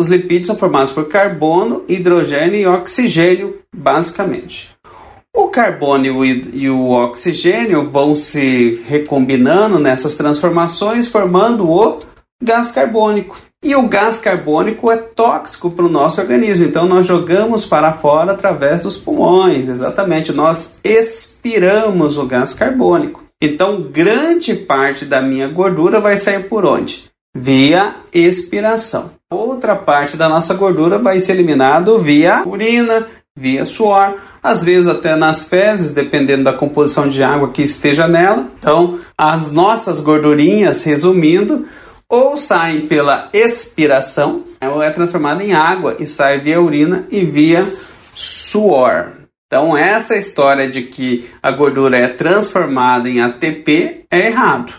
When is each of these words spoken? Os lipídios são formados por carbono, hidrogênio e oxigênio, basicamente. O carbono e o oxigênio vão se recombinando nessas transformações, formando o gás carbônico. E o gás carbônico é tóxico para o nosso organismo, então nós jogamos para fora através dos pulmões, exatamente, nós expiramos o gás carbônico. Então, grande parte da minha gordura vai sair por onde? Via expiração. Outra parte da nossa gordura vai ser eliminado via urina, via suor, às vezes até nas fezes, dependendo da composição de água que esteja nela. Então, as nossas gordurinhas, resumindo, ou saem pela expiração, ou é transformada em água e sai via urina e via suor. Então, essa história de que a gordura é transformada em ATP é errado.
Os 0.00 0.08
lipídios 0.08 0.46
são 0.46 0.56
formados 0.56 0.92
por 0.92 1.08
carbono, 1.08 1.84
hidrogênio 1.86 2.56
e 2.58 2.66
oxigênio, 2.66 3.58
basicamente. 3.76 4.70
O 5.36 5.48
carbono 5.48 6.24
e 6.24 6.70
o 6.70 6.88
oxigênio 6.88 7.86
vão 7.86 8.16
se 8.16 8.80
recombinando 8.88 9.78
nessas 9.78 10.16
transformações, 10.16 11.06
formando 11.06 11.70
o 11.70 11.98
gás 12.42 12.70
carbônico. 12.70 13.36
E 13.62 13.76
o 13.76 13.86
gás 13.88 14.16
carbônico 14.16 14.90
é 14.90 14.96
tóxico 14.96 15.70
para 15.70 15.84
o 15.84 15.90
nosso 15.90 16.18
organismo, 16.18 16.64
então 16.64 16.88
nós 16.88 17.04
jogamos 17.06 17.66
para 17.66 17.92
fora 17.92 18.32
através 18.32 18.82
dos 18.82 18.96
pulmões, 18.96 19.68
exatamente, 19.68 20.32
nós 20.32 20.80
expiramos 20.82 22.16
o 22.16 22.24
gás 22.24 22.54
carbônico. 22.54 23.22
Então, 23.38 23.82
grande 23.82 24.54
parte 24.54 25.04
da 25.04 25.20
minha 25.20 25.48
gordura 25.48 26.00
vai 26.00 26.16
sair 26.16 26.48
por 26.48 26.64
onde? 26.64 27.10
Via 27.34 27.94
expiração. 28.12 29.12
Outra 29.30 29.76
parte 29.76 30.16
da 30.16 30.28
nossa 30.28 30.54
gordura 30.54 30.98
vai 30.98 31.20
ser 31.20 31.32
eliminado 31.32 31.98
via 31.98 32.42
urina, 32.44 33.06
via 33.36 33.64
suor, 33.64 34.16
às 34.42 34.62
vezes 34.62 34.88
até 34.88 35.14
nas 35.14 35.44
fezes, 35.44 35.92
dependendo 35.92 36.44
da 36.44 36.52
composição 36.52 37.08
de 37.08 37.22
água 37.22 37.50
que 37.50 37.62
esteja 37.62 38.08
nela. 38.08 38.50
Então, 38.58 38.98
as 39.16 39.52
nossas 39.52 40.00
gordurinhas, 40.00 40.82
resumindo, 40.82 41.66
ou 42.08 42.36
saem 42.36 42.82
pela 42.82 43.28
expiração, 43.32 44.42
ou 44.60 44.82
é 44.82 44.90
transformada 44.90 45.44
em 45.44 45.52
água 45.52 45.96
e 46.00 46.06
sai 46.06 46.40
via 46.40 46.60
urina 46.60 47.06
e 47.10 47.24
via 47.24 47.64
suor. 48.14 49.12
Então, 49.46 49.76
essa 49.76 50.16
história 50.16 50.68
de 50.68 50.82
que 50.82 51.28
a 51.42 51.50
gordura 51.50 51.96
é 51.96 52.08
transformada 52.08 53.08
em 53.08 53.20
ATP 53.20 54.04
é 54.10 54.26
errado. 54.26 54.72